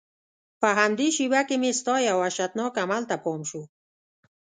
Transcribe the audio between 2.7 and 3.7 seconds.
عمل ته پام شو.